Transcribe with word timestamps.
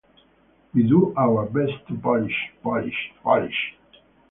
We 0.73 0.81
do 0.81 1.13
our 1.15 1.45
best 1.45 1.87
to 1.87 1.95
polish— 1.95 2.33
polish— 2.63 3.11
polish! 3.23 3.75